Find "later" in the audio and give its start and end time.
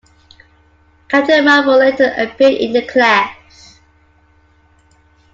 1.77-2.11